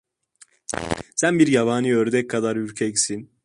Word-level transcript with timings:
Sen 1.15 1.39
bir 1.39 1.47
yabani 1.47 1.95
ördek 1.95 2.29
kadar 2.29 2.55
ürkeksin… 2.55 3.31